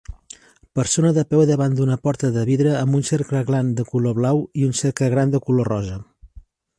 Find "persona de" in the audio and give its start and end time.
0.77-1.23